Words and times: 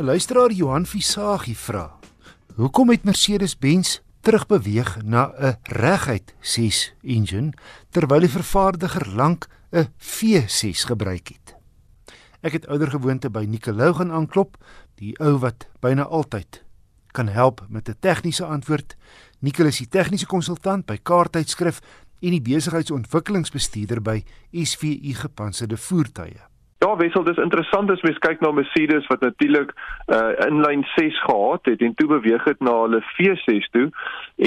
'n 0.00 0.04
Luisteraar 0.04 0.50
Johan 0.50 0.86
Visagie 0.86 1.56
vra: 1.56 1.98
Hoekom 2.54 2.88
het 2.88 3.02
Mercedes-Benz 3.04 3.98
terugbeweeg 4.20 5.02
na 5.02 5.32
'n 5.36 5.56
reguit 5.62 6.34
6 6.40 6.94
engine 7.02 7.52
terwyl 7.90 8.20
die 8.20 8.28
vervaardiger 8.28 9.14
lank 9.14 9.48
'n 9.70 9.92
V6 9.98 10.84
gebruik 10.84 11.28
het? 11.28 11.54
Ek 12.40 12.52
het 12.52 12.66
ouer 12.66 12.90
gewoonte 12.90 13.30
by 13.30 13.44
Nicolou 13.44 13.92
gaan 13.94 14.12
aanklop, 14.12 14.56
die 14.94 15.18
ou 15.20 15.38
wat 15.38 15.68
byna 15.80 16.02
altyd 16.02 16.64
kan 17.12 17.28
help 17.28 17.66
met 17.68 17.88
'n 17.88 17.96
tegniese 18.00 18.44
antwoord. 18.44 18.96
Nicolou 19.38 19.68
is 19.68 19.78
die 19.78 19.88
tegniese 19.88 20.26
konsultant 20.26 20.86
by 20.86 20.96
Kaarttydskrif 21.02 21.80
en 22.20 22.30
die 22.30 22.42
besigheidsontwikkelingsbestuurder 22.42 24.02
by 24.02 24.24
SVU 24.52 25.12
Gepantserde 25.14 25.76
Voertuie. 25.76 26.49
Ja, 26.80 26.96
wissel, 26.96 27.24
dis 27.28 27.36
interessant 27.36 27.90
as 27.92 28.00
mens 28.06 28.18
kyk 28.24 28.40
na 28.40 28.54
Mercedes 28.56 29.04
wat 29.10 29.20
natuurlik 29.20 29.74
uh 30.16 30.30
inlyn 30.46 30.80
6 30.94 31.18
gehad 31.26 31.68
het 31.68 31.82
en 31.84 31.92
toe 31.94 32.06
beweeg 32.08 32.46
het 32.48 32.62
na 32.64 32.72
hulle 32.82 33.02
V6 33.18 33.68
toe 33.74 33.90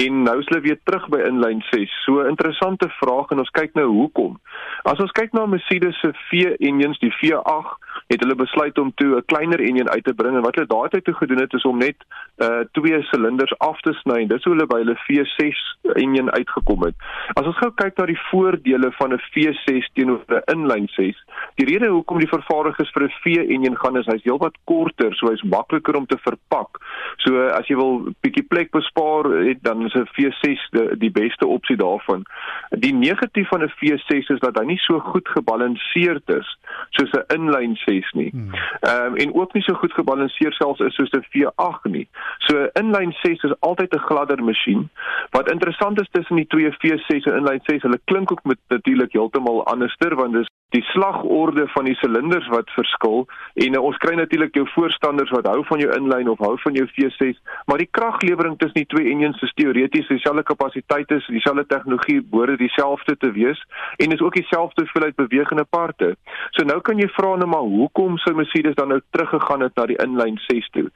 en 0.02 0.16
nou 0.26 0.34
is 0.40 0.48
hulle 0.50 0.64
weer 0.64 0.80
terug 0.82 1.06
by 1.14 1.20
inlyn 1.28 1.62
6. 1.70 1.94
So 2.02 2.24
interessante 2.26 2.88
vraag 2.96 3.30
en 3.30 3.44
ons 3.44 3.54
kyk 3.54 3.78
nou 3.78 3.86
hoekom. 3.92 4.34
As 4.82 4.98
ons 4.98 5.14
kyk 5.14 5.30
na 5.38 5.46
Mercedes 5.46 6.00
se 6.02 6.10
V-engines, 6.24 6.98
die 6.98 7.14
V8, 7.20 7.78
het 8.06 8.20
hulle 8.20 8.34
besluit 8.34 8.78
om 8.78 8.92
toe 8.94 9.16
'n 9.16 9.24
kleiner 9.26 9.60
enjin 9.60 9.90
uit 9.90 10.04
te 10.04 10.14
bring 10.14 10.36
en 10.36 10.42
wat 10.42 10.54
hulle 10.54 10.66
daardie 10.66 11.02
toe 11.02 11.14
gedoen 11.14 11.40
het 11.40 11.52
is 11.52 11.64
om 11.64 11.78
net 11.78 11.96
uh 12.38 12.62
twee 12.72 13.02
silinders 13.02 13.58
af 13.58 13.80
te 13.80 13.92
sny. 13.92 14.26
Dis 14.26 14.44
hoe 14.44 14.54
hulle 14.54 14.66
by 14.66 14.78
hulle 14.82 14.98
V6 15.06 15.58
enjin 15.94 16.30
uitgekom 16.30 16.82
het. 16.82 16.94
As 17.34 17.46
ons 17.46 17.58
gou 17.58 17.70
kyk 17.74 17.96
na 17.96 18.06
die 18.06 18.20
voordele 18.30 18.92
van 18.98 19.12
'n 19.12 19.22
V6 19.32 19.88
teenoor 19.94 20.24
'n 20.28 20.42
inlyn 20.54 20.88
6, 20.88 21.24
die 21.54 21.66
rede 21.66 21.88
hoekom 21.88 22.18
die 22.18 22.28
vervaardigers 22.28 22.90
vir 22.92 23.04
'n 23.04 23.14
V-enjin 23.22 23.76
gaan 23.76 23.96
is 23.96 24.06
hy's 24.06 24.24
heelwat 24.24 24.56
korter, 24.64 25.14
so 25.14 25.30
hy's 25.30 25.42
makliker 25.42 25.96
om 25.96 26.06
te 26.06 26.18
verpak. 26.18 26.78
So 27.16 27.48
as 27.48 27.66
jy 27.68 27.76
wil 27.76 28.14
bietjie 28.20 28.46
plek 28.48 28.70
bespaar, 28.70 29.24
het, 29.24 29.62
dan 29.62 29.84
is 29.86 29.94
'n 29.94 30.08
V6 30.16 30.68
die, 30.70 30.96
die 30.98 31.10
beste 31.10 31.46
opsie 31.46 31.76
daarvan. 31.76 32.24
Die 32.70 32.94
negatief 32.94 33.48
van 33.48 33.62
'n 33.62 33.72
V6 33.78 34.30
is 34.30 34.40
dat 34.40 34.58
hy 34.58 34.64
nie 34.64 34.78
so 34.78 34.98
goed 34.98 35.28
gebalanseerd 35.28 36.28
is 36.28 36.58
soos 36.90 37.12
'n 37.12 37.34
inlyn 37.34 37.76
6 37.84 38.12
nie. 38.12 38.30
Hmm. 38.30 38.54
Ehm 38.80 39.06
um, 39.06 39.16
en 39.16 39.34
ook 39.34 39.52
nie 39.54 39.62
so 39.62 39.74
goed 39.74 39.92
gebalanseer 39.92 40.52
selfs 40.52 40.80
is 40.80 40.94
soos 40.94 41.12
'n 41.12 41.26
V8 41.32 41.90
nie. 41.90 42.08
So 42.38 42.68
inlyn 42.80 43.12
6 43.22 43.42
is 43.42 43.60
altyd 43.60 43.94
'n 43.94 44.06
gladder 44.08 44.44
masjien. 44.44 44.90
Wat 45.30 45.50
interessant 45.50 46.00
is 46.00 46.08
tussen 46.10 46.36
die 46.36 46.46
twee 46.46 46.70
V6 46.70 47.26
en 47.26 47.36
inlyn 47.36 47.60
6, 47.62 47.82
hulle 47.82 48.00
klink 48.04 48.32
ook 48.32 48.44
met 48.44 48.58
natuurlik 48.68 49.12
heeltemal 49.12 49.64
anderster 49.66 50.14
want 50.14 50.32
dis 50.32 50.48
die 50.74 50.82
slagorde 50.90 51.68
van 51.70 51.86
die 51.86 51.94
silinders 52.00 52.46
wat 52.50 52.70
verskil 52.74 53.24
en 53.62 53.76
uh, 53.76 53.82
ons 53.88 53.98
kry 54.02 54.16
natuurlik 54.18 54.56
jou 54.58 54.64
voorstanders 54.72 55.30
wat 55.34 55.46
hou 55.46 55.60
van 55.68 55.82
jou 55.82 55.90
inlyn 55.94 56.30
of 56.32 56.40
hou 56.42 56.54
van 56.64 56.74
jou 56.78 56.86
V6 56.96 57.38
maar 57.70 57.82
die 57.82 57.90
kraglewering 57.98 58.56
tussen 58.58 58.80
die 58.80 58.90
twee 58.90 59.12
engines 59.12 59.42
is 59.46 59.54
teoreties 59.58 60.10
dieselfde 60.10 60.42
kapasiteit 60.50 61.14
is 61.14 61.28
dieselfde 61.30 61.66
tegnologie 61.70 62.18
behoort 62.22 62.58
dieselfde 62.58 63.16
te 63.22 63.30
wees 63.36 63.60
en 64.02 64.16
is 64.16 64.24
ook 64.24 64.34
dieselfde 64.40 64.86
hoeveelheid 64.86 65.18
bewegende 65.20 65.66
parte 65.76 66.14
so 66.56 66.66
nou 66.66 66.80
kan 66.88 66.98
jy 66.98 67.08
vra 67.14 67.36
nou 67.38 67.50
maar 67.54 67.70
hoekom 67.76 68.18
sou 68.18 68.34
Mercedes 68.36 68.74
dan 68.74 68.88
nou 68.88 69.00
teruggegaan 69.10 69.64
het 69.66 69.74
na 69.74 69.86
die 69.90 69.98
inlyn 70.02 70.38
6 70.46 70.68
toe. 70.76 70.90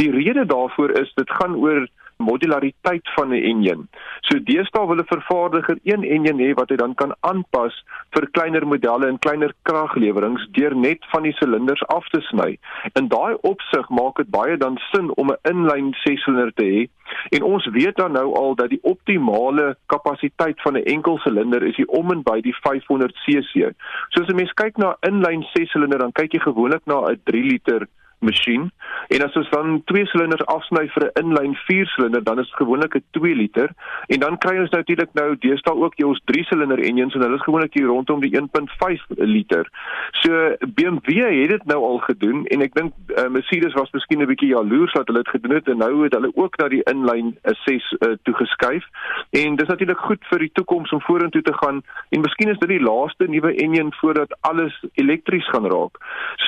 Die 0.00 0.10
rede 0.10 0.46
daarvoor 0.46 0.90
is 1.00 1.12
dit 1.14 1.30
gaan 1.40 1.56
oor 1.56 1.88
modulariteit 2.18 3.08
van 3.14 3.28
'n 3.30 3.42
enjin. 3.50 3.88
So 4.20 4.38
deesdae 4.38 4.86
wil 4.86 5.00
'n 5.00 5.12
vervaardiger 5.14 5.78
een 5.82 6.02
enjin 6.04 6.38
hê 6.38 6.54
wat 6.54 6.68
hy 6.68 6.76
dan 6.76 6.94
kan 6.94 7.14
aanpas 7.20 7.84
vir 8.10 8.28
kleiner 8.30 8.66
modelle 8.66 9.06
en 9.06 9.18
kleiner 9.18 9.52
kraglewerings 9.62 10.48
deur 10.52 10.76
net 10.76 10.98
van 11.12 11.22
die 11.22 11.32
silinders 11.32 11.86
af 11.86 12.08
te 12.08 12.20
sny. 12.20 12.58
In 12.92 13.08
daai 13.08 13.34
opsig 13.40 13.88
maak 13.88 14.16
dit 14.16 14.30
baie 14.30 14.56
dan 14.56 14.78
sin 14.92 15.16
om 15.16 15.30
'n 15.30 15.38
inlyn 15.42 15.94
6-silinder 16.04 16.52
te 16.54 16.64
hê. 16.64 16.88
En 17.28 17.42
ons 17.42 17.66
weet 17.66 17.96
dan 17.96 18.12
nou 18.12 18.34
al 18.34 18.54
dat 18.54 18.68
die 18.68 18.82
optimale 18.82 19.76
kapasiteit 19.86 20.60
van 20.62 20.76
'n 20.76 20.84
enkel 20.84 21.18
silinder 21.18 21.62
is 21.62 21.76
hier 21.76 21.88
om 21.88 22.10
en 22.10 22.22
by 22.22 22.40
die 22.40 22.56
500 22.56 23.14
cc. 23.24 23.72
So 24.08 24.22
as 24.22 24.28
'n 24.28 24.36
mens 24.36 24.52
kyk 24.52 24.76
na 24.76 24.96
inlyn 25.00 25.42
6-silinder 25.42 25.98
dan 25.98 26.12
kyk 26.12 26.32
jy 26.32 26.40
gewoonlik 26.40 26.86
na 26.86 27.00
'n 27.00 27.20
3 27.24 27.42
liter 27.42 27.88
masjien. 28.20 28.70
En 29.08 29.22
as 29.24 29.36
ons 29.36 29.50
dan 29.50 29.82
twee 29.84 30.06
silinders 30.06 30.44
afsny 30.46 30.88
vir 30.94 31.04
'n 31.06 31.20
inlyn 31.22 31.54
4 31.54 31.86
silinder, 31.86 32.24
dan 32.24 32.38
is 32.38 32.46
dit 32.46 32.56
gewoonlik 32.56 32.94
'n 32.94 33.04
2 33.10 33.34
liter. 33.34 33.70
En 34.06 34.20
dan 34.20 34.38
kry 34.38 34.58
ons 34.58 34.70
natuurlik 34.70 35.12
nou 35.12 35.36
deesdae 35.38 35.74
ook 35.74 35.94
jy 35.96 36.04
ons 36.04 36.20
3 36.24 36.44
silinder 36.44 36.78
engines 36.78 37.14
en 37.14 37.20
hulle 37.20 37.34
is 37.34 37.42
gewoonlik 37.42 37.74
hier 37.74 37.86
rondom 37.86 38.20
die 38.20 38.36
1.5 38.36 39.04
liter. 39.08 39.68
So 40.10 40.56
BMW 40.74 41.40
het 41.40 41.50
dit 41.50 41.64
nou 41.64 41.82
al 41.84 41.98
gedoen 41.98 42.46
en 42.46 42.60
ek 42.60 42.74
dink 42.74 42.92
uh, 43.16 43.28
Mercedes 43.28 43.72
was 43.72 43.90
miskien 43.92 44.22
'n 44.22 44.26
bietjie 44.26 44.48
jaloers 44.48 44.92
dat 44.92 45.06
hulle 45.06 45.22
dit 45.22 45.28
gedoen 45.28 45.54
het 45.54 45.68
en 45.68 45.78
nou 45.78 46.02
het 46.04 46.14
hulle 46.14 46.32
ook 46.34 46.56
na 46.58 46.68
die 46.68 46.82
inlyn 46.82 47.38
6 47.42 47.96
uh, 48.00 48.12
toe 48.22 48.34
geskuif. 48.34 48.84
En 49.30 49.56
dis 49.56 49.68
natuurlik 49.68 49.98
goed 49.98 50.24
vir 50.30 50.38
die 50.38 50.52
toekoms 50.52 50.90
om 50.90 51.00
vorentoe 51.00 51.42
te 51.42 51.54
gaan 51.54 51.82
en 52.08 52.20
miskien 52.20 52.48
is 52.48 52.58
dit 52.58 52.68
die 52.68 52.82
laaste 52.82 53.24
nuwe 53.28 53.54
engine 53.54 53.92
voordat 54.00 54.36
alles 54.40 54.84
elektries 54.94 55.48
gaan 55.48 55.66
raak. 55.66 55.96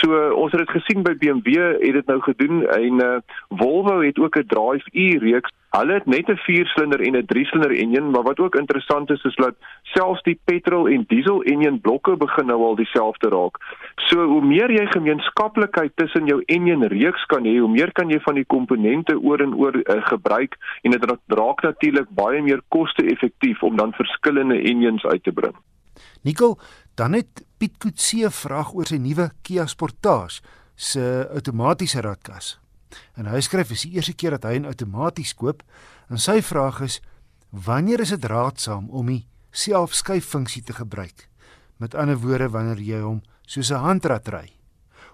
So 0.01 0.31
ons 0.35 0.53
het 0.53 0.61
dit 0.67 0.71
gesien 0.71 1.03
by 1.03 1.15
BMW 1.15 1.60
het 1.81 1.93
dit 1.93 2.07
nou 2.07 2.21
gedoen 2.21 2.67
en 2.67 3.03
uh, 3.05 3.17
Volvo 3.49 4.01
het 4.01 4.19
ook 4.19 4.37
'n 4.37 4.47
Drive-E 4.47 5.19
reeks. 5.19 5.51
Hulle 5.71 5.93
het 5.93 6.07
net 6.07 6.29
'n 6.29 6.41
4-silinder 6.47 7.01
en 7.01 7.17
'n 7.17 7.27
3-silinder 7.27 7.77
enjin, 7.79 8.11
maar 8.11 8.23
wat 8.23 8.39
ook 8.39 8.55
interessant 8.55 9.11
is 9.11 9.23
is 9.23 9.35
dat 9.35 9.55
selfs 9.83 10.23
die 10.23 10.41
petrol 10.45 10.89
en 10.89 11.05
diesel 11.07 11.43
enjin 11.43 11.81
blokke 11.81 12.17
begin 12.17 12.47
nou 12.47 12.63
al 12.63 12.75
dieselfde 12.75 13.29
raak. 13.29 13.57
So 13.95 14.25
hoe 14.25 14.45
meer 14.45 14.71
jy 14.71 14.87
gemeenskaplikheid 14.87 15.93
tussen 15.95 16.27
jou 16.27 16.43
enjin 16.47 16.83
reeks 16.85 17.25
kan 17.27 17.45
hê, 17.45 17.59
hoe 17.59 17.71
meer 17.71 17.93
kan 17.93 18.09
jy 18.09 18.21
van 18.21 18.35
die 18.35 18.45
komponente 18.45 19.21
oor 19.21 19.41
en 19.41 19.55
oor 19.55 19.75
uh, 19.77 20.07
gebruik 20.07 20.57
en 20.83 20.91
dit 20.91 21.05
raak 21.27 21.63
natuurlik 21.63 22.09
baie 22.09 22.43
meer 22.43 22.61
koste-effektief 22.69 23.63
om 23.63 23.77
dan 23.77 23.93
verskillende 23.93 24.63
enjins 24.63 25.05
uit 25.05 25.23
te 25.23 25.33
bring. 25.33 25.55
Nikkel, 26.23 26.59
dan 26.95 27.13
het 27.13 27.47
Piet 27.59 27.79
Kutse 27.79 28.31
vraag 28.31 28.75
oor 28.75 28.89
sy 28.89 28.97
nuwe 28.97 29.31
Kia 29.43 29.67
Sportage 29.67 30.41
se 30.81 31.29
outomatiese 31.29 32.01
radkas. 32.01 32.55
En 33.21 33.29
hy 33.29 33.41
skryf 33.45 33.75
is 33.75 33.85
die 33.85 33.99
eerste 33.99 34.15
keer 34.17 34.39
dat 34.39 34.49
hy 34.49 34.57
'n 34.59 34.71
outomaties 34.71 35.35
koop 35.37 35.63
en 36.09 36.19
sy 36.19 36.41
vraag 36.41 36.81
is 36.81 37.01
wanneer 37.51 38.01
is 38.01 38.11
dit 38.17 38.25
raadsaam 38.25 38.89
om 38.89 39.07
die 39.07 39.27
selfskuiffunksie 39.53 40.63
te 40.63 40.73
gebruik? 40.73 41.29
Met 41.77 41.95
ander 41.95 42.17
woorde 42.17 42.49
wanneer 42.49 42.81
jy 42.81 43.01
hom 43.01 43.23
soos 43.47 43.71
'n 43.71 43.85
handrad 43.85 44.29
ry 44.29 44.49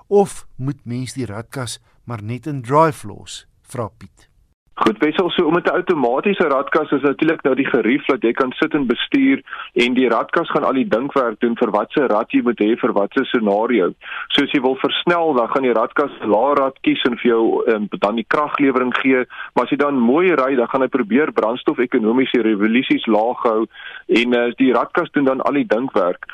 of 0.08 0.46
moet 0.56 0.84
mens 0.84 1.12
die 1.12 1.26
radkas 1.26 1.78
maar 2.04 2.22
net 2.22 2.46
in 2.46 2.62
drive 2.62 3.06
los? 3.06 3.46
Vra 3.62 3.88
Piet. 3.88 4.28
Goed, 4.76 4.98
wissel 4.98 5.30
so 5.30 5.50
met 5.50 5.64
'n 5.64 5.74
outomatiese 5.74 6.48
radkas 6.48 6.90
is 6.90 7.00
natuurlik 7.00 7.42
nou 7.42 7.54
die 7.54 7.66
gerief 7.66 8.04
dat 8.04 8.22
jy 8.22 8.32
kan 8.32 8.52
sit 8.52 8.74
en 8.74 8.86
bestuur 8.86 9.40
en 9.72 9.94
die 9.94 10.08
radkas 10.08 10.50
gaan 10.50 10.64
al 10.64 10.72
die 10.72 10.88
dinkwerk 10.88 11.40
doen 11.40 11.56
vir 11.56 11.70
watse 11.70 12.06
rad 12.06 12.30
jy 12.30 12.42
moet 12.42 12.60
hê 12.60 12.76
vir 12.76 12.92
watse 12.92 13.24
scenario. 13.24 13.94
So 14.28 14.42
as 14.42 14.52
jy 14.52 14.60
wil 14.60 14.76
versnel, 14.76 15.32
dan 15.34 15.48
gaan 15.48 15.62
die 15.62 15.72
radkas 15.72 16.10
lae 16.20 16.54
rad 16.54 16.76
kies 16.80 17.02
en 17.04 17.16
vir 17.16 17.30
jou 17.30 17.64
um, 17.72 17.88
dan 17.98 18.14
die 18.16 18.26
kraglewering 18.28 18.92
gee, 19.00 19.24
maar 19.54 19.64
as 19.64 19.70
jy 19.70 19.76
dan 19.76 19.94
mooi 19.94 20.34
ry, 20.34 20.54
dan 20.56 20.68
gaan 20.68 20.82
hy 20.82 20.88
probeer 20.88 21.32
brandstof 21.32 21.78
ekonomiese 21.78 22.42
revolusies 22.42 23.06
laag 23.06 23.40
hou 23.48 23.66
en 24.06 24.34
uh, 24.34 24.52
die 24.56 24.72
radkas 24.72 25.10
doen 25.12 25.24
dan 25.24 25.40
al 25.40 25.52
die 25.52 25.66
dinkwerk. 25.66 26.28